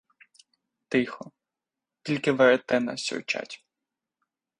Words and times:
Тихо,— 0.87 1.31
тільки 2.01 2.31
веретена 2.31 2.97
сюрчать.!. 2.97 3.63